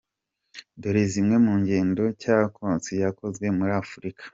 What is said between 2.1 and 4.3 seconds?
Czekanowski yakoze muri Afurika.